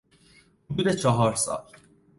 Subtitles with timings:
[0.71, 1.63] حدود چهار سال